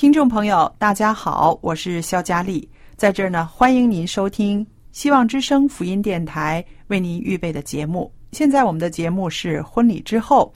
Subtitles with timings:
[0.00, 8.10] 听众朋友，大家好，我是肖佳丽，在这儿呢，欢迎您收听希望之声福音电台为您预备的节目。
[8.32, 10.50] 现在我们的节目是婚礼之后，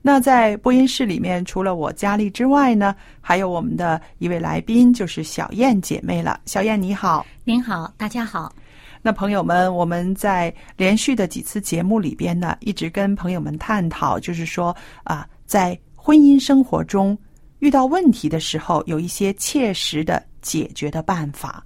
[0.00, 6.38] 那在播音室里面，除了我佳丽之外呢，还有我们的一位来宾，就是小燕姐妹了。
[6.46, 8.54] 小燕你好，您好，大家好。
[9.02, 14.72] 那朋友们，我们在连续的几次节目里边呢，一直跟朋友们探讨，就是说
[15.02, 17.18] 啊，在婚姻生活中。
[17.64, 21.64] 遇到问题的时候，有一些切实的解决的办法。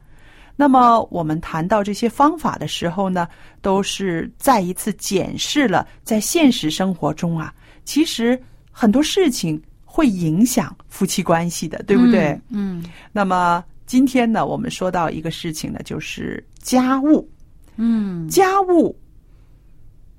[0.55, 3.27] 那么，我们谈到这些方法的时候呢，
[3.61, 7.53] 都是再一次检视了在现实生活中啊，
[7.85, 12.41] 其实很多事情会影响夫妻关系的，对不对？
[12.49, 12.85] 嗯。
[13.11, 17.29] 那么今天呢，我们说到一个事情呢，就是家务。
[17.75, 18.97] 嗯，家务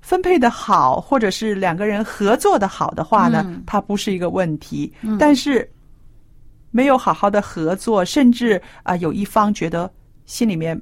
[0.10, 4.92] 分配的好，或者是两个人合作的好的话呢，它不是一个问题。
[5.20, 5.70] 但是
[6.72, 9.88] 没有好好的合作，甚至啊，有一方觉得
[10.26, 10.76] 心里面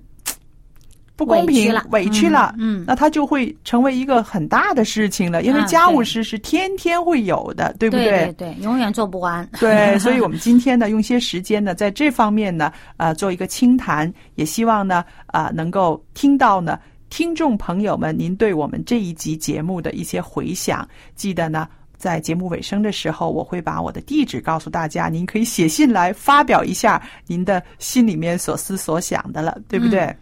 [1.17, 5.43] 不公平、委屈了，嗯，那他就会成为一个很大的事情了。
[5.43, 8.33] 因为家务事是天天会有的，对不对？
[8.37, 9.45] 对对，永远做不完。
[9.59, 21.67] 对，所以我们今天呢，用些时间呢，在这方面呢，呃，做一个清谈，也希望呢，啊，能够听到呢，听众朋友们，您对我们这一集节目的一些回响，记得呢。
[21.97, 30.15] 在节目尾声的时候，我会把我的地址告诉大家，您可以写信来发表一下您的心里面所思所想的了，对不对？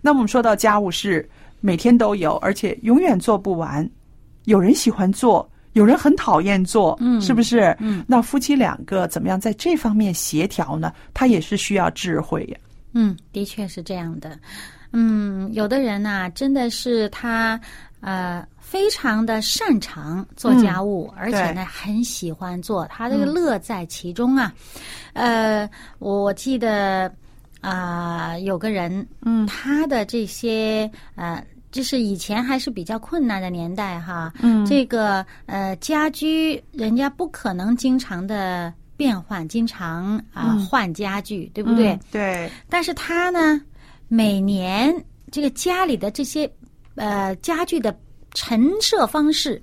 [0.00, 3.88] 那我们说到家务事，每天都有，而且永远做不完。
[4.46, 7.72] 有人喜欢做，有人很讨厌做，嗯，是不是？
[7.78, 10.92] 嗯，那夫妻两个怎么样在这方面协调呢？
[11.14, 12.58] 他也是需要智慧呀。
[12.94, 14.36] 嗯，的确是这样的。
[14.92, 17.60] 嗯，有的人呢，真的是他
[18.00, 18.46] 呃。
[18.72, 24.50] 非常的擅长做家务，而且呢很喜欢做，他这个乐在其中啊。
[25.12, 27.12] 呃，我记得
[27.60, 41.98] 啊，有个人，嗯，他的这些呃，就是以前还是比较困难的年代哈，嗯，这个呃家居人家不可能经常的变换，经常啊换家具，对不对？
[42.10, 42.50] 对。
[42.70, 43.60] 但是他呢，
[44.12, 44.94] 每年
[45.30, 46.48] 这个家里的这些
[46.96, 47.96] 呃家具的。
[48.34, 49.60] 陈设方式、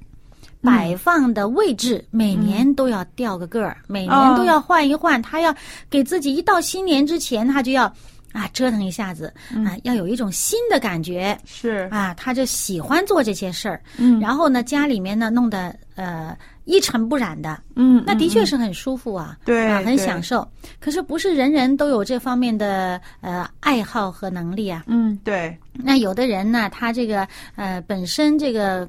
[0.62, 5.20] 摆放的位置，每年都要掉个个儿，每年都要换一换。
[5.24, 5.52] 他要
[5.90, 7.92] 给自己一到新年之前，他就要
[8.32, 9.34] 啊折腾一下子
[9.66, 11.36] 啊，要有一种新的感觉。
[11.46, 13.82] 是啊，他就喜欢做这些事儿。
[13.98, 17.62] 嗯，然后呢，家里面呢弄得呃一尘不染的。
[17.76, 19.38] 嗯，那的确是很舒服啊。
[19.44, 20.48] 对，啊，很享受。
[20.80, 24.84] 可是不是人人都有这方面的呃爱好和能力啊。
[24.88, 25.58] 嗯，对。
[25.74, 28.88] 那有的人呢，他这个呃本身这个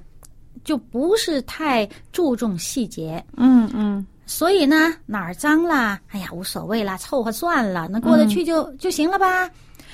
[0.65, 9.51] 就不是太注重细节，嗯嗯，所以呢哪儿脏啦，哎呀无所谓啦，凑合算了，那过得去就就行了吧。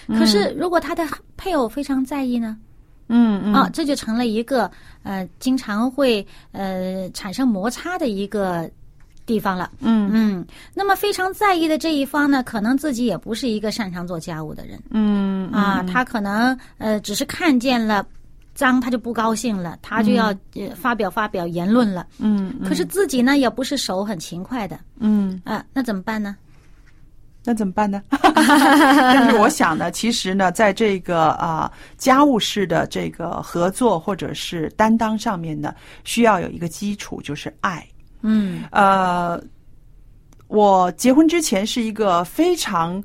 [0.09, 1.05] 可是如果他的
[1.37, 2.57] 配偶非常在意呢，
[3.09, 4.71] 嗯嗯，啊，这就成了一个
[5.03, 8.71] 呃经常会呃产生摩擦的一个。
[9.27, 18.07] 地方了，嗯嗯，那么非常在意的这一方呢，可能自己也不是一个擅长做家务的人，嗯啊，他可能呃只是看见了
[18.55, 22.07] 脏，他就不高兴了，他就要呃发表发表言论了。
[22.19, 26.37] 嗯可是自己呢，也不是手很勤快的嗯，啊，那怎么办呢？
[27.47, 28.03] 那怎么办呢？
[28.11, 35.73] 但是我想呢，其实呢，在这个啊、家务事的这个合作或者是担当上面呢，
[36.03, 37.87] 需要有一个基础，就是爱。
[38.23, 39.41] 嗯呃，
[40.49, 43.01] 我结婚之前是一个非常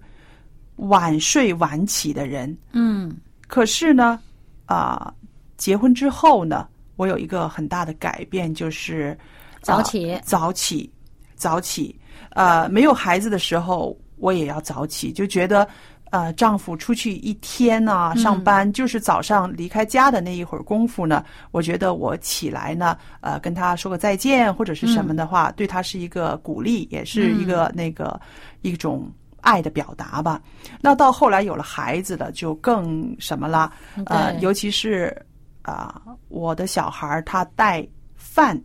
[0.78, 3.16] 晚睡晚起的人，嗯
[3.48, 4.20] 可是呢，
[4.66, 5.14] 啊、
[5.56, 9.16] 结婚之后呢，我有一个很大的改变，就是
[9.62, 10.92] 早起呃早起，
[11.36, 11.96] 早起。
[12.32, 15.68] 呃，没有孩子的时候，我也要早起，就觉得。
[16.12, 28.20] 呃，丈夫出去一天呢、上班就是早上离开家的那一会儿功夫呢，我觉得我起来呢，呃，跟他说个再见或者是什么的话，对他是一个鼓励，也是一个那个、
[28.62, 29.10] 一种
[29.40, 30.42] 爱的表达吧。
[30.82, 33.72] 那到后来有了孩子了，就更什么了？
[34.08, 35.16] 呃，尤其是
[35.62, 37.88] 啊、我的小孩儿他带
[38.18, 38.62] 饭，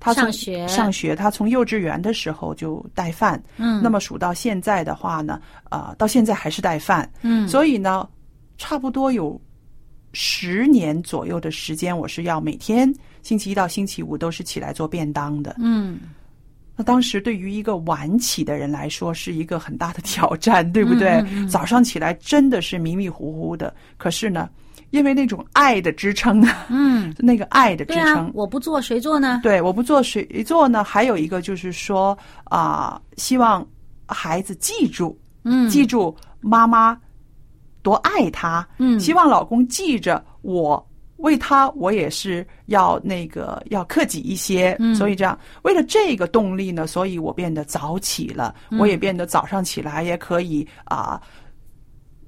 [0.00, 0.68] 他从上学。
[0.68, 5.40] 上学，他从幼稚园的时候就带饭，嗯，那么数到现在的话呢，
[5.70, 7.46] 呃，到现在还是带饭，嗯。
[7.48, 8.08] 所以呢，
[8.56, 9.40] 差不多有
[10.12, 12.92] 十年左右的时间，我是要每天
[13.22, 15.56] 星期一到星期五都是起来做便当的。
[15.58, 15.98] 嗯
[16.80, 21.08] 那当时对于一个晚起的人来说，是一个很大的挑战，对不对？
[21.22, 24.48] 嗯嗯嗯早上起来真的是迷迷糊糊的，可是呢，
[24.90, 29.40] 因为那种爱的支撑呢，嗯，那个爱的支撑，啊，我不做谁做呢？
[29.42, 30.84] 对，我不做谁做呢？
[30.84, 33.66] 还有一个就是说啊、希望
[34.06, 36.96] 孩子记住，嗯，记住妈妈
[37.82, 40.88] 多爱他，嗯希望老公记着我。
[41.18, 44.94] 为他，我也是要那个要克己一些，嗯。
[44.94, 48.78] 所以这样，为了这个动力呢，所以我变得早起了，嗯。
[48.78, 51.20] 我也变得早上起来也可以啊、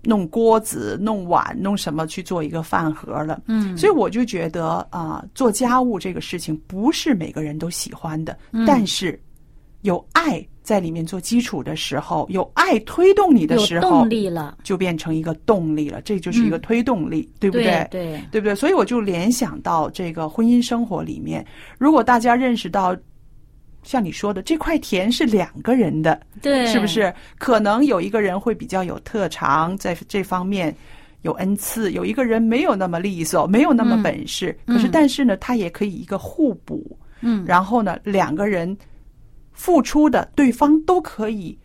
[0.02, 3.40] 弄锅子、弄碗、弄什么去做一个饭盒了。
[3.46, 8.64] 嗯，所以我就觉得啊、做家务这个事情不是每个人都喜欢的，嗯。
[8.66, 9.18] 但是
[9.82, 17.88] 有爱在里面做基础的时候，有爱推动你的时候，动力了，就变成一个动力了，这就是一个推动力，对不对对？
[17.90, 18.54] 对，对不对？
[18.54, 21.44] 所以我就联想到这个婚姻生活里面，
[21.78, 22.96] 如果大家认识到，
[23.82, 26.86] 像你说的，这块田是两个人的，对，是不？
[26.86, 27.12] 是？
[27.38, 30.72] 可能有一个人会比较有特长，在这方面
[31.22, 34.56] 有恩赐；有一个人没有那么利索，没有那么嗯本事。
[34.66, 36.96] 嗯可是，但是呢，他也可以一个互补。
[37.22, 38.76] 嗯，然后呢，两个人
[39.60, 41.56] 付出的对方都可以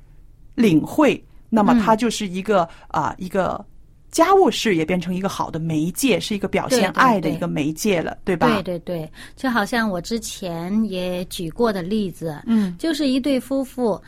[0.54, 1.80] 领会，那么嗯。
[1.80, 3.64] 他就是一个啊、一个
[4.12, 8.48] 家务事也变成一个好的媒介，是一个表现爱的一个媒介了，对吧？
[8.56, 12.76] 对对对，就好像我之前也举过的例子，嗯。
[12.78, 14.02] 就是一对夫妇。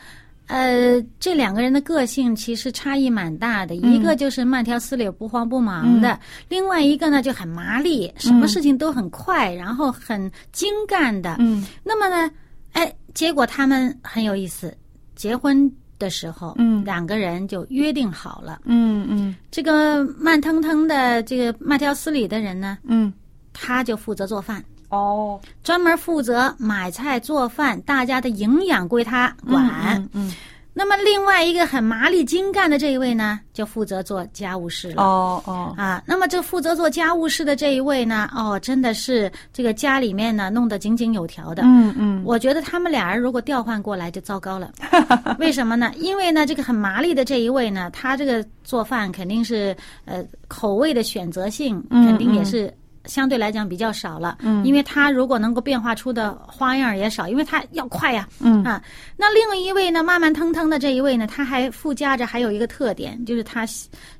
[0.48, 3.94] 呃，这两个人的个性其实差异蛮大的，嗯。
[3.94, 11.36] 一个就是慢条斯理、不慌不忙的，另外一个呢就很麻利，什么事情都很快，然后很精干的。
[11.38, 11.66] 嗯。
[11.82, 12.30] 那么呢，
[12.72, 14.76] 哎，结果他们很有意思，
[15.14, 16.84] 结婚的时候，嗯。
[16.84, 19.34] 两个人就约定好了，嗯嗯。
[19.50, 23.12] 这个慢腾腾的这个慢条斯理的人呢，嗯，
[23.52, 24.64] 他就负责做饭。
[24.90, 30.00] 哦，专门负责买菜做饭，大家的营养归他管。
[30.00, 30.34] 嗯嗯
[30.78, 35.02] 那么另外一个很麻利精干的这一位呢，就负责做家务事了。
[35.02, 41.64] 哦哦，啊，那么这负责做家务事的这一位呢，哦，真的是这个家里面呢弄得井井有条的。
[41.64, 44.70] 嗯嗯我觉得他们俩人如果调换过来就糟糕了，
[45.40, 45.90] 为什么呢？
[45.96, 52.72] 因为呢，这个很麻利的这一位呢，他这个做饭肯定是呃口味的选择性嗯肯定也是
[53.08, 58.62] 相对来讲比较少了，嗯，因为他如果能够变化出的花样也少，因为他要快呀，嗯。
[58.62, 58.80] 啊，
[59.16, 63.66] 那另一位呢，慢慢腾腾的这一位呢，他还附加着还有一个特点，就是他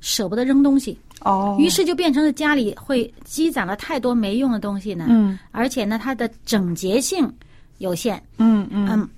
[0.01, 5.39] 舍不得扔东西，哦，于是就变成了家里会积攒了太多没用的东西呢，嗯。
[5.53, 7.31] 而且呢，它的整洁性
[7.79, 8.89] 有限，嗯嗯。
[8.89, 9.09] 嗯，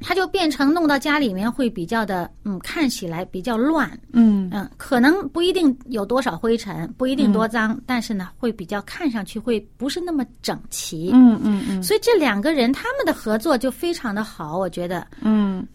[0.00, 11.10] 它就变成弄到家里面会比较的，嗯，看起来比较乱，嗯嗯，可能不一定有多少灰尘，不一定多脏，但是呢，会比较看上去会不是那么整齐。
[11.14, 15.66] 嗯嗯嗯所以这两个人他们的合作就非常的好，我觉得，嗯。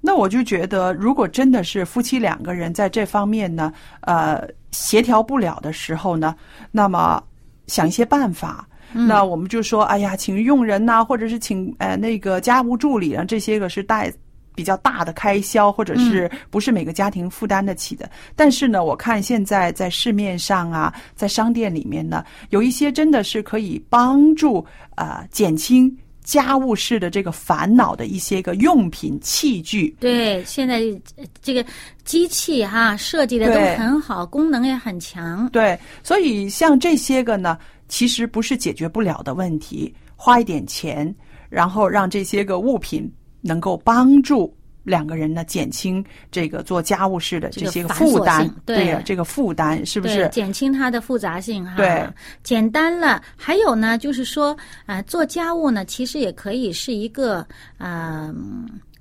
[0.00, 6.36] 那我就觉得，如果真的是夫妻两个人在这方面呢，呃，协调不了的时候呢，
[6.70, 7.20] 那么
[7.66, 8.67] 想一些办法。
[8.92, 14.12] 那我们就说，哎呀，请佣人呐、或者是请呃那个家务助理啊，这些个是带
[14.54, 18.10] 比较大的开销，或者是不是每个家庭负担得起的。
[18.34, 24.58] 但是呢，我看现在在市面上啊，在商店里面呢，有一些真的是可以帮助
[24.94, 25.96] 啊、呃减轻。
[26.24, 29.96] 家务事的这个烦恼的一些个用品器具。
[29.98, 30.80] 对，现在
[31.16, 31.64] 呃这个
[32.04, 35.48] 机器哈设计的都很好，功能也很强。
[35.48, 37.56] 对，所以像这些个呢，
[37.88, 41.14] 其实不是解决不了的问题，花一点钱，
[41.48, 44.54] 然后让这些个物品能够帮助。
[44.84, 50.26] 两个人呢，减轻这个做家务事的这些个负担性，对呀，这个负担是不，是？
[50.30, 51.76] 减轻它的复杂性哈。
[51.76, 52.08] 对，
[52.42, 53.22] 简单了。
[53.36, 58.34] 还有呢，就是说，啊，做家务呢，其实也可以是一个呃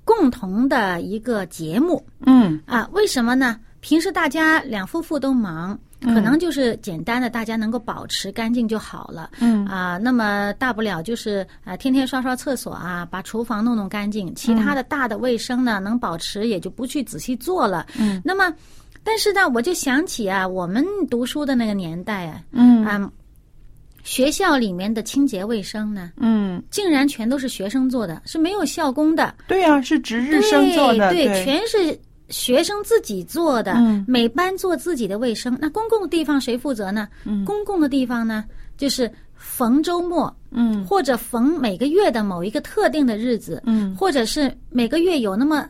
[0.04, 2.86] 共同的一个节目嗯啊。
[2.92, 3.58] 为什么呢？
[3.80, 5.80] 平时大家两夫妇都忙。
[6.02, 9.32] 可能就是简单的，大家能够保持干净就好了。
[9.40, 14.34] 嗯啊，那么大不了就是啊，天天刷刷厕所啊，把厨房弄弄干净。
[14.36, 17.88] 其他的大的卫生呢，能保持也就不去仔细做了。
[17.98, 18.54] 嗯，那么，
[19.04, 23.12] 但是呢，我就想起啊，我们读书的那个年代啊，嗯啊，
[24.04, 29.34] 学校里面的清洁卫生呢，嗯，竟然全都是学生做的，是没有校工的。
[29.48, 32.00] 对呀、是值日生做的，对，对全是
[32.30, 35.58] 学生自己做的，嗯每班做自己的卫生。
[35.62, 37.08] 那公共的地方谁负责呢？
[37.26, 38.44] 嗯公共的地方呢，
[38.78, 45.68] 就是逢周末，嗯或者逢每个月的某一个特定的日子，嗯或者是每个月有那么，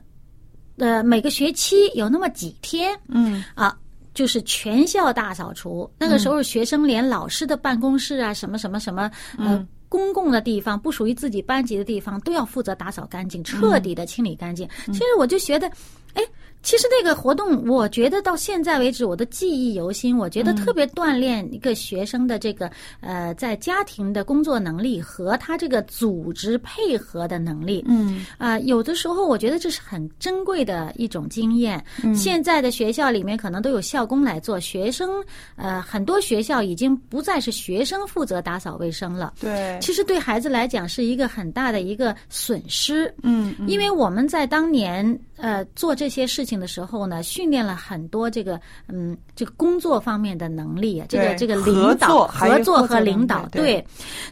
[0.78, 3.78] 呃，每个学期有那么几天嗯啊。
[4.14, 9.04] 就是全校大扫除，那个时候学生连老师的办公室啊，什么什么什么，
[9.38, 14.68] 呃，嗯公共的地方不属于自己班级的地方，都要负责打扫干净，彻底的清理干净。
[14.88, 15.72] 其实我就觉得，
[16.14, 16.24] 哎，
[16.64, 20.18] 其实那个活动，我觉得到现在为止，我的记忆犹新。
[20.18, 27.86] 我觉得特别锻炼一个学生的这个呃，在家庭的工作能力和他这个组织配合的能力。
[27.88, 31.84] 嗯啊、有的时候我觉得这是很珍贵的一种经验。
[32.04, 35.24] 嗯现在的学校里面可能都有校工来做，学生
[35.56, 39.34] 呃很多学校已经不再是学生负责打扫卫生了。
[39.40, 43.14] 对，其实对孩子来讲是一个很大的一个损失。
[43.24, 53.86] 嗯因为我们在当年呃做这些事情的时候呢，训练了很多这个嗯这个工作方面的能力啊，这个这个领导合作合作和领导对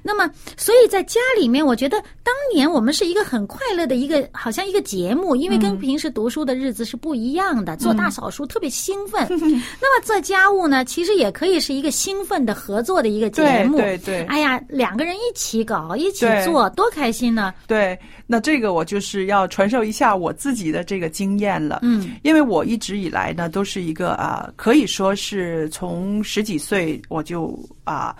[0.04, 9.26] 那么所以在家里面，我觉得当年我们是一个很快乐的一个好像一个节目，因为嗯跟平时读书的日子是不一样的，做大扫除特别兴奋。
[9.80, 13.78] 那么做家务呢，其实也可以是一个兴奋的合作的一个节目。
[13.78, 17.54] 对对哎呀，两个人一起搞，一起做，多开心呢！
[17.68, 17.98] 对，
[18.28, 21.80] 那这个我就是要传授一下我自己的这个经验了。
[21.84, 28.16] 嗯，因为我一直以来呢，都是一个啊、可以说是从十几岁我就啊。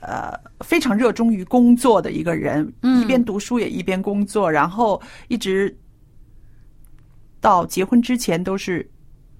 [0.00, 5.76] 呃，非常热衷于工作的一个人，嗯一边读书也一边工作，然后一直
[7.40, 8.88] 到结婚之前都是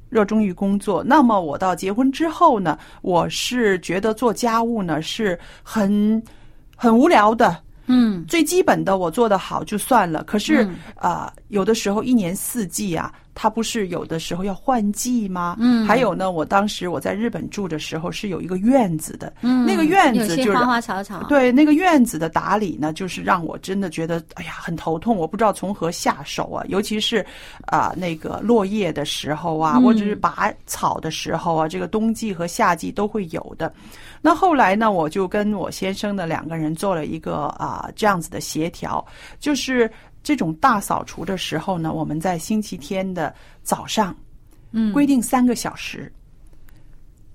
[0.09, 1.01] 热衷于工作。
[1.05, 6.21] 那么我到结婚之后呢，我是觉得做家务呢是很
[6.75, 8.25] 很无聊的，嗯。
[8.27, 10.77] 最基本的我做的好就算了，可是嗯。
[10.95, 15.57] 啊、呃有的时候一年四季啊，它不是有的时候要换季吗？
[15.61, 15.87] 嗯。
[15.87, 27.25] 还有呢，我当时我在日本住的时候是有一个院子的，嗯，那个院子就是花花草草，对那个院子的打理呢，就是让我真的觉得哎呀很头痛，我不知道从何下手啊，尤其是
[27.67, 29.83] 啊、那个落叶的时候啊，嗯。
[29.85, 33.73] 或者是拔草的时候啊，这个冬季和夏季都会有的。
[34.21, 39.05] 那后来呢，我就跟我先生的两个人做了一个啊、这样子的协调，
[39.39, 39.89] 就是
[40.29, 44.15] 这种大扫除的时候呢，我们在星期天的早上
[44.73, 46.13] 嗯，规定三个小时，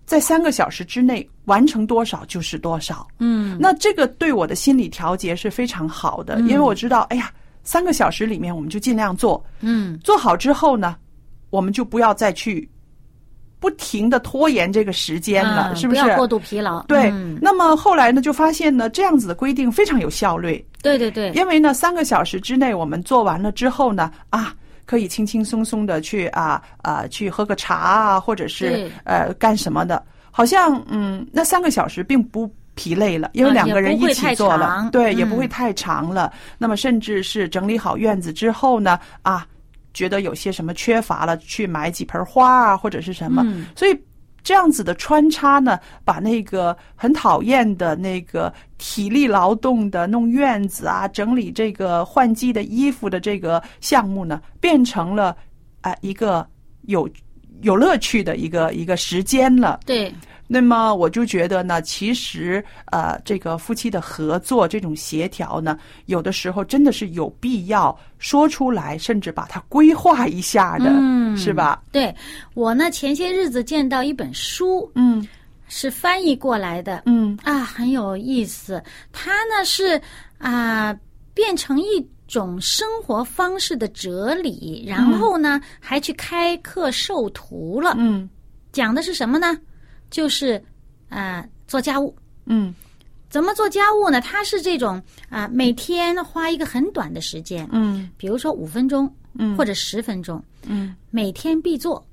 [0.06, 3.08] 在三个小时之内完成多少就是多少。
[3.18, 7.32] 嗯那这个对我的心理调节是非常好的，因为我知道，哎呀，
[7.64, 10.96] 三个小时里面我们就尽量做，嗯做好之后呢，
[11.50, 12.70] 我们就不要再去
[13.60, 15.88] 不停的拖延这个时间了，嗯是是？
[15.88, 16.84] 不要过度疲劳。
[16.84, 24.54] 对，嗯那么后来呢，就发现呢，这样子的规定非常有效率，对对对，因为呢，三个小时之内我们做完了之后呢，啊，
[24.86, 34.92] 可以轻轻松松的去啊啊去喝个茶啊，或者是呃干什么的，好像嗯，那三个小时并不疲累了，因为啊两个人一起做了，长。
[34.92, 35.30] 对，也嗯。
[35.30, 36.32] 不会太长了。
[36.58, 39.48] 那么甚至是整理好院子之后呢，啊，
[39.94, 43.66] 觉得有些什么缺乏了，去买几盆花啊，或者是什么，嗯。
[43.76, 43.98] 所以。
[44.44, 55.36] 这样子的穿插呢，把那个很讨厌的那个体力劳动的弄院子啊、整理这个换季的衣服的这个项目呢，变成了
[55.82, 56.46] 啊、一个
[56.84, 57.10] 有
[57.62, 59.80] 有乐趣的一个一个时间了。
[59.86, 60.14] 对，
[60.48, 71.82] 那么我就觉得呢，其实呃，这个夫妻的合作这种协调呢，有的时候真的是有必要说出来，甚至把它规划一下的，嗯是吧？
[71.92, 72.14] 对
[72.54, 75.26] 我呢，前些日子见到一本书，嗯
[75.68, 78.84] 是翻译过来的，嗯啊，很有意思。
[79.12, 80.00] 它呢是
[80.38, 80.96] 啊、
[81.34, 87.96] 变成一种生活方式的哲理，然后呢，还去开课授徒了。
[87.98, 88.30] 嗯
[88.72, 89.58] 讲的是什么呢？
[90.14, 90.64] 就是
[91.10, 92.16] 呃做家务。
[92.46, 92.74] 嗯
[93.30, 94.22] 怎么做家务呢？
[94.22, 102.06] 他是这种啊、每天花一个很短的时间，嗯比如说五分钟，嗯或者十分钟，嗯每天必做。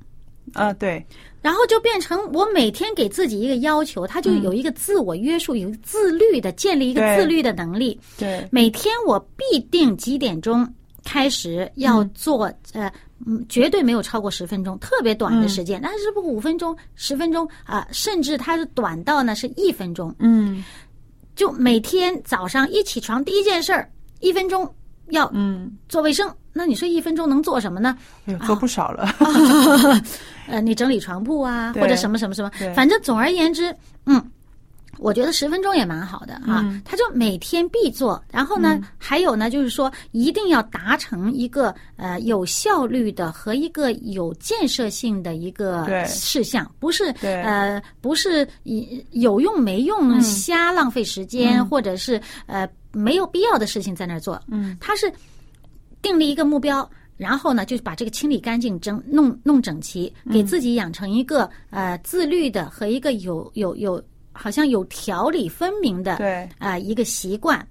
[0.55, 1.05] 啊，对，
[1.43, 8.01] 然后就变成我每天给自己一个要求，他就有一个自我约束，有自律的建立一个自律的能力。
[8.19, 10.67] 对，每天我必定几点钟
[11.05, 12.91] 开始要做，呃，
[13.27, 15.81] 嗯，绝对没有超过十分钟，特别短的时间。
[15.83, 20.15] 但是不五分钟、十分钟啊、甚至它是短到呢是一分钟。
[20.19, 20.65] 嗯
[21.37, 24.69] 就每天早上一起床第一件事儿，一分钟
[25.09, 26.31] 要嗯，做卫生。
[26.53, 27.97] 那你说一分钟能做什么呢？
[28.45, 29.09] 做不少了。
[30.49, 33.75] 呃，你整理床铺啊，或者什么什么什么，反正总而言之，
[34.07, 34.23] 嗯，
[35.01, 36.63] 我觉得十分钟也蛮好的啊。
[36.65, 36.81] 嗯。
[36.85, 46.05] 他就每天必做，然后呢，还有呢，就是说一定要达成一个呃有效率的和一个有建设性的一个对。
[46.05, 47.41] 事项，不是对。
[47.43, 50.21] 呃不是以有用没用、嗯。
[50.23, 54.41] 瞎浪费时间，或者是呃没有必要的事情在那儿做。
[54.49, 55.13] 嗯，他是
[56.03, 60.33] 定立一个目标，然后呢，就把这个清理干净、整弄弄整齐，嗯。
[60.33, 64.03] 给自己养成一个呃自律的和一个有有有
[64.41, 67.67] 好像有条理分明的对，啊、一个习惯，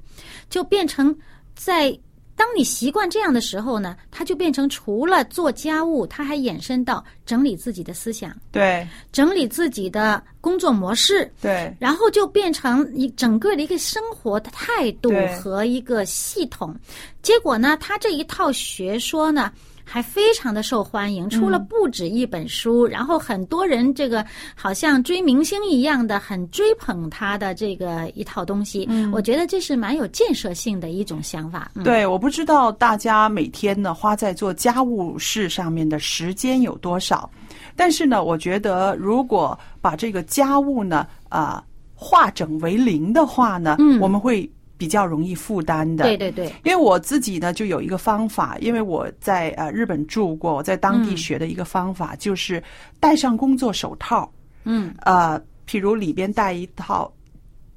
[0.50, 1.16] 就变成
[1.56, 1.98] 在。
[2.36, 16.74] 当你习惯这样的时候呢，它就变成除了做家务，它还衍生到整理自己的思想，对，整理自己的工作模式，对，然后就变成一整个的一个生活的态度和一个系统。
[17.22, 19.52] 结果呢，他这一套学说呢，
[19.92, 28.88] 还非常的受欢迎，出了不止一本书，然后很多人这个好像追明星一样的，很追捧他的这个一套东西。
[29.12, 31.72] 我觉得这是蛮有建设性的一种想法。
[31.74, 37.28] 嗯、对，我不知道大家每天呢花在做家务事上面的时间有多少，
[37.76, 41.64] 但是呢，我觉得如果把这个家务呢啊、
[41.96, 46.06] 化整为零的话呢，嗯我们会比较容易负担的。
[46.06, 52.64] 对对对，因为我自己呢就有一个方法，因为我在呃日本住过，我在当地学的一个方法、就是
[53.00, 54.32] 戴上工作手套，
[54.64, 57.14] 嗯呃，譬如里边戴一套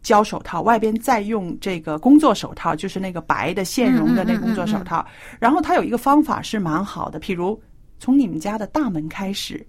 [0.01, 5.05] 胶手套，外边再用这个工作手套，就是那个白的线绒的那工作手套。
[5.41, 7.61] 然后它有一个方法是蛮好的，譬如
[7.99, 9.67] 从你们家的大门开始，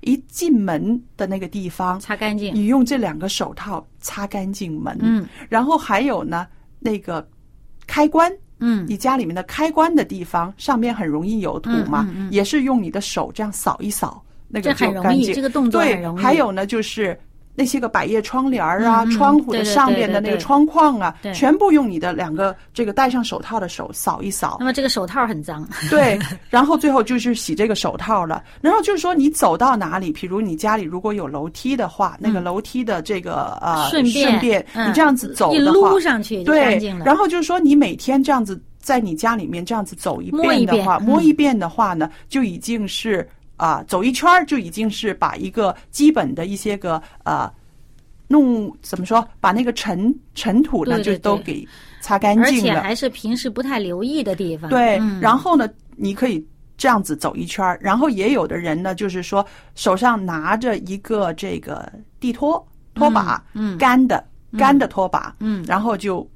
[0.00, 2.52] 一进门的那个地方，擦干净。
[2.52, 4.98] 你用这两个手套擦干净门。
[5.00, 6.46] 嗯然后还有呢，
[6.82, 7.26] 那个
[7.86, 8.32] 开关。
[8.64, 15.34] 嗯你家里面的开关的地方上面很容易有土嘛，嗯嗯嗯也是用你的手这样扫一扫，那个这很容易，就干净。
[15.34, 16.22] 这个动作对很容，易。
[16.22, 17.18] 还有呢，就是
[17.54, 24.64] 那些个百叶窗帘儿啊、窗户的上面的那个窗框啊，对全部用你的两个这个戴上手套的手扫一扫那。
[24.64, 25.68] 么这个手套很脏。
[25.90, 28.42] 对， 然后最后就是洗这个手套了。
[28.60, 36.80] 然后就是说，你走到哪里，比如你家里如果有楼梯的话，那个楼梯的这个呃嗯顺便顺便嗯你这样子走一的话撸，上去对。
[37.04, 47.52] 然后就是说，你每天这样子在你家里面这样子走一遍的话，摸一遍的话呢，就已经是啊、走一圈儿就已经是把一个基本的一些个呃
[48.28, 51.66] 弄怎么说，把那个尘尘土呢就都给
[52.00, 52.48] 擦干净了。
[52.48, 54.70] 而且还是平时不太留意的地方。
[54.70, 56.44] 对，嗯、然后呢，你可以
[56.76, 61.86] 这样子走一圈儿，然后也有的人呢，就是说手上拿着一个这个
[62.18, 64.24] 地拖拖把，嗯嗯干的
[64.58, 66.28] 干的拖把，嗯然后就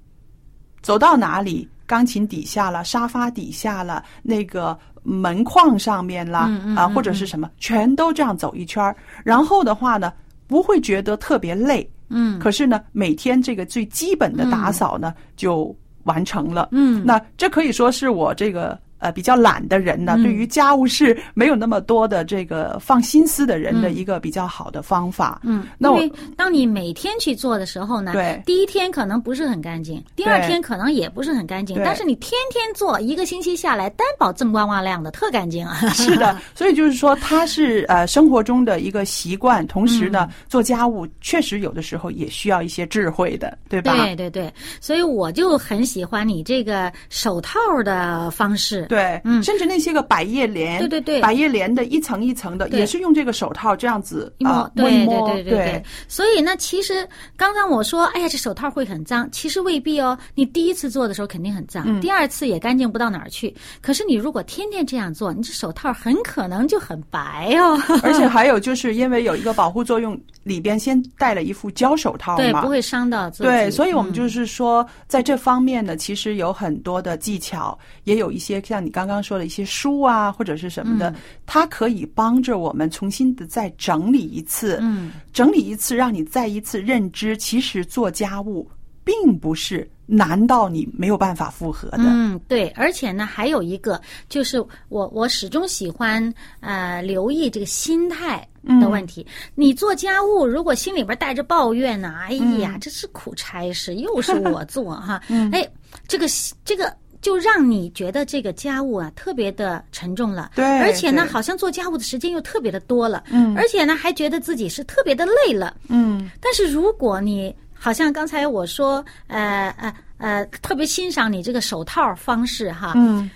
[0.82, 8.94] 走到哪里，钢琴底下了，沙发底下了，那个门框上面啦，啊，嗯嗯嗯或者是什么，全都这样走一圈儿。
[9.24, 10.12] 然后的话呢，
[10.46, 12.38] 不会觉得特别累，嗯。
[12.38, 16.68] 可是呢，每天这个最基本的打扫呢，就完成了。
[16.72, 25.40] 嗯，那这可以说是我这个呃比较懒的人呢，嗯对于家务事没有那么多的这个放心思的人的嗯一个比较好的方法。
[25.44, 35.76] 嗯，那我因为当你每天去做的时候呢，对第一天可能不是很干净，第二天可能也不是很干净，但是你天天做，一个星期下来，担保锃光瓦亮的，特干净啊。
[35.90, 43.92] 是的， 所以就是说，它是呃生活中的一个习惯，同时嗯呢，做家务确实有的时候也需要一些智慧的，对吧？
[43.96, 48.85] 对对对，所以我就很喜欢你这个手套的方式。
[48.88, 49.42] 对，嗯。
[49.42, 51.20] 甚至那些个百叶帘，对对对。
[51.20, 60.16] 百叶帘的一层一层的，也是用这个手套这样子啊对对对对对，所以呢，其实刚刚我说，哎呀，这手套会很脏，其实未必哦。
[60.34, 62.00] 你第一次做的时候肯定很脏，嗯。
[62.00, 63.54] 第二次也干净不到哪儿去。
[63.80, 67.78] 可是你如果天天这样做，你这手套很可能就很白哦。
[68.02, 73.44] 而且 还有就是因为有一个保护作用，里边先戴了一副胶手套对，嘛，不会伤到自己。
[73.44, 74.14] 对，所以我们嗯。
[74.14, 81.14] 就是说，在这方面呢，其实有很多的技巧，也有一些像你刚刚说的一些书啊，或者是什么的，嗯
[81.46, 88.68] 它可以帮着我们重新的再整理一次，嗯，整理一次，让你再一次认知，其实做家务
[89.04, 92.04] 并不是难到你没有办法复合的。
[92.06, 98.46] 嗯，对，而且呢，还有一个就是我我始终喜欢呃留意这个心态
[98.80, 99.24] 的问题。
[99.54, 105.66] 你做家务如果心里边带着抱怨呢，哎呀，这是苦差事，又是我做哈，哎，
[106.08, 106.26] 这个
[106.64, 106.92] 这个。
[107.26, 113.52] 就让你觉得这个家务啊特别的沉重了，对而且呢，好像做家务的时间又特别的多了，嗯。
[113.56, 116.30] 而且呢，还觉得自己是特别的累了，嗯。
[116.40, 123.28] 但是如果你好像刚才我说，呃呃呃，特别欣赏你这个手套方式哈，嗯，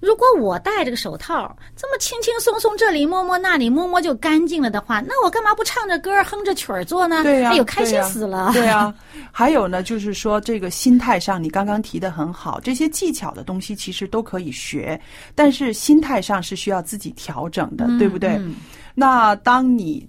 [0.00, 7.24] 如果我戴这个手套，这么轻轻松松，这里摸摸那里摸摸就干净了的话，那我干嘛不唱着歌哼着曲儿做呢？
[7.24, 8.50] 对呀、哎呦，开心死了。
[8.52, 8.94] 对呀、
[9.32, 15.00] 还有呢，就是说这个心态上，你刚刚提的很好，这些技巧的东西其实都可以学，
[15.34, 18.36] 但是心态上是需要自己调整的，对不对？
[18.36, 18.54] 嗯
[18.94, 20.08] 那当你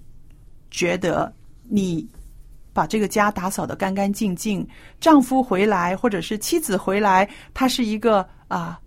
[0.69, 1.31] 觉得
[1.67, 2.07] 你
[2.73, 4.67] 把这个家打扫得干干净净，
[4.99, 8.79] 丈夫回来或者是妻子回来，他是一个啊。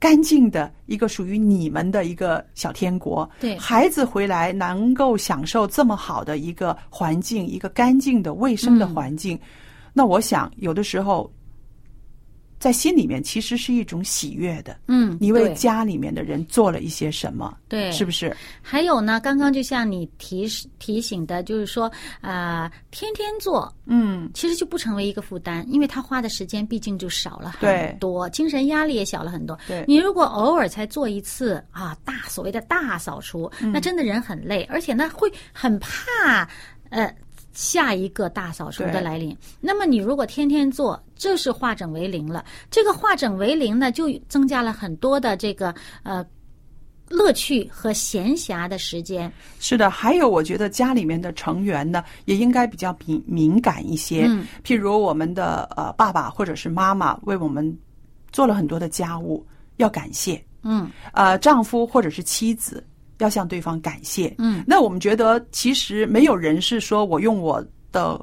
[0.00, 3.56] 干净的一个属于你们的一个小天国，对。
[3.58, 8.94] 孩子回来能够享受这么好的一个环境，一个干净的、卫生的嗯。
[8.94, 9.38] 环境，
[9.92, 11.30] 那我想有的时候
[12.60, 14.78] 在心里面其实是一种喜悦的。
[14.86, 17.56] 嗯，你为家里面的人做了一些什么？
[17.68, 18.36] 对是不是？
[18.60, 29.58] 还有呢，刚刚就像你提示提醒的，就是说啊、天天做，嗯，其实就不成为一个负担，因为他花的时间毕竟就少了很多，精神压力也小了很多。
[29.66, 36.46] 对你如果偶尔才做一次啊，大所谓的大扫除，嗯那真的人很累，而且呢会很怕
[36.90, 37.10] 呃。
[37.52, 42.44] 下一个大扫除的来临，那么你如果天天做，这是化整为零了。
[42.70, 46.24] 这个化整为零呢，就增加了很多的这个呃
[47.08, 49.30] 乐趣和闲暇的时间。
[49.58, 54.26] 是的，还有我觉得家里面的成员呢，也应该比较敏敏感一些。
[54.28, 57.76] 嗯譬如我们的呃爸爸或者是妈妈为我们
[58.30, 59.44] 做了很多的家务，
[59.78, 60.40] 要感谢。
[60.62, 62.84] 嗯呃，丈夫或者是妻子
[63.20, 64.34] 要向对方感谢。
[64.38, 68.20] 嗯，那我们觉得其实没有人是说我用我的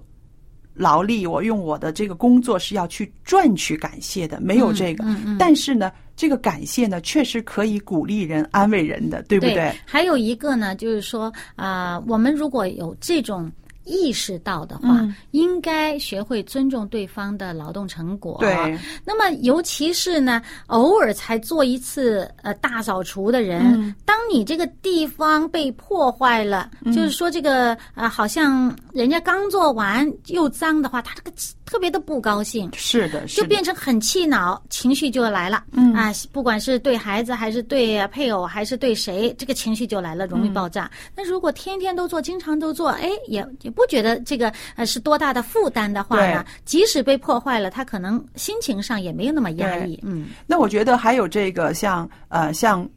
[0.74, 5.04] 劳力，我用我的这个工作是要去赚取感谢的，没有这个。
[5.06, 9.74] 嗯嗯但是呢，这个感谢呢，确实可以鼓励人、安慰人的，对不对？
[9.86, 13.52] 还有一个呢，就是说啊、我们如果有这种
[13.88, 18.38] 意识到的话，嗯应该学会尊重对方的劳动成果。
[18.40, 18.78] 对。
[19.06, 31.32] 那么，尤其是呢，偶尔才做一次呃大扫除的人，嗯当你这个地方被破坏了，嗯就是说这个呃、好像人家刚做完又脏的话，他这个
[31.68, 32.72] 特别的不高兴。
[32.74, 33.48] 是的，是就。
[33.48, 35.64] 变成很气恼，情绪就来了。
[35.72, 40.90] 嗯啊，不管是对孩子，还是对配偶，还是对谁，这个情绪就来了，容易爆炸。
[41.16, 50.00] 那如果天天都做，经常都做，哎，也也不觉得这个呃是多大的负担的话呢，即使被破坏了，他可能心情上也没有那么压抑。
[50.04, 52.88] 嗯，那我觉得还有这个像呃像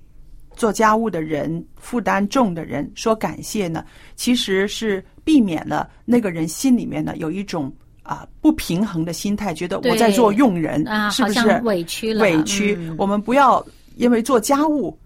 [0.57, 12.75] 做家务的人负担重的人说感谢呢，其实是避免了那个人心里面呢有一种啊、不平衡的心态，觉得我在做佣人，啊，是不是委屈了，委屈？
[12.81, 13.65] 嗯我们不要
[13.97, 14.99] 因为做家务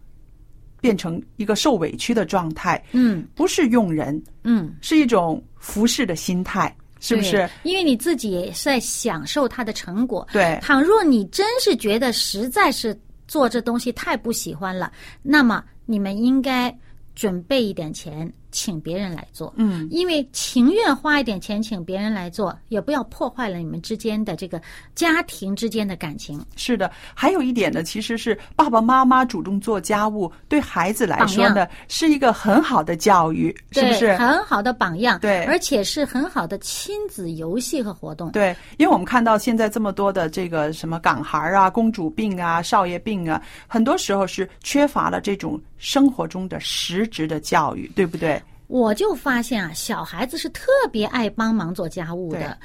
[0.80, 7.48] 变成一个受委屈的状态，嗯不是佣人，嗯，是一种服侍的心态，是不是？？
[7.62, 10.26] 因为你自己在享受它的成果。
[10.33, 16.74] 对倘若你真是觉得实在是做这东西太不喜欢了，那么你们应该
[17.14, 19.52] 准备一点钱，请别人来做。
[19.56, 24.62] 嗯，因为情愿花一点钱请别人来做，也不要破坏了你们之间的这个
[24.94, 26.40] 家庭之间的感情。
[26.54, 34.14] 是的，还有一点呢，其实是爸爸妈妈主动做家务，对孩子来说呢，是一个很好的教育，是不是？
[34.14, 38.30] 很好的榜样，对而且是很好的亲子游戏和活动。
[38.30, 48.40] 对，因为我们看到现在这么多的这个什么港孩啊、公主病啊、少爷病啊，很多时候是缺乏了这种生活中的实质的教育，对不对？
[48.74, 52.58] 我就发现啊，小孩子是特别爱帮忙做家务的。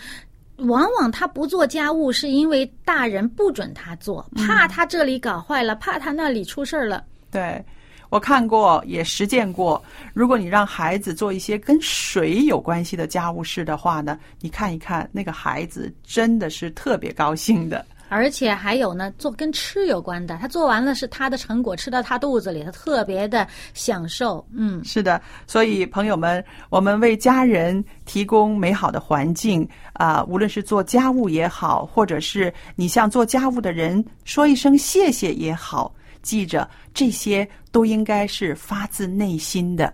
[0.58, 7.06] 往往他不做家务，是因为大人不准他做，怕他这里搞坏了，怕他那里出事儿了。
[7.30, 7.64] 对，
[8.10, 9.80] 我看过，也实践过。
[10.12, 17.86] 如果你让孩子做一些跟水有关系的家务事的话呢，你看一看那个孩子真的是特别高兴的。
[18.10, 24.46] 而且还有呢，做跟吃有关的，他做完了是他的成果，吃到他肚子里，他特别的享受。
[24.52, 39.94] 嗯，是的，所以朋友们，我们为家人提供美好的环境啊、无论是做家务也好，或者是你向做家务的人说一声谢谢也好，记着这些都应该是发自内心的。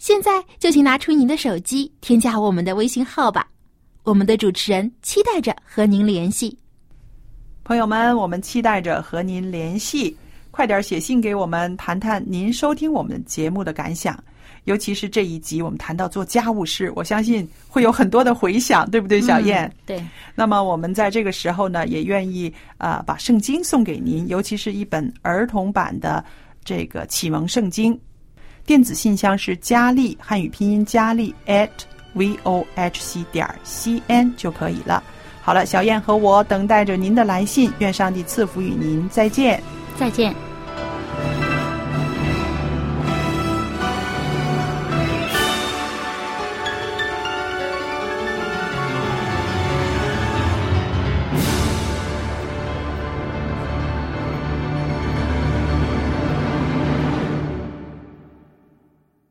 [0.00, 3.46] 现在就请拿出您的手机，添加我们的微信号吧。
[4.02, 6.56] 我们的主持人期待着和您联系。
[7.64, 10.16] 朋友们，我们期待着和您联系，
[10.50, 14.18] 快点写信给我们，谈谈您收听我们节目的感想。
[14.64, 19.66] 尤其是这一集，我们谈到做家务事，我相信会有很多的回响，对不对，小燕？
[19.66, 26.24] 嗯对，那么我们在这个时候呢，也愿意啊、呃把圣经送给您，尤其是一本儿童版的
[26.64, 27.98] 这个启蒙圣经。
[28.70, 31.68] 电子信箱是佳丽汉语拼音佳丽 at
[32.12, 35.02] v o h c 点 c n 就可以了。
[35.42, 39.60] 好了，小燕和我等待着您的来信，愿上帝赐福与您，再见。
[39.98, 40.32] 再见。